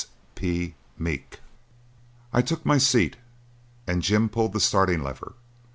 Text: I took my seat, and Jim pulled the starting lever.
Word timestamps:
I 0.41 1.21
took 2.43 2.65
my 2.65 2.79
seat, 2.79 3.17
and 3.85 4.01
Jim 4.01 4.29
pulled 4.29 4.53
the 4.53 4.59
starting 4.59 5.03
lever. 5.03 5.35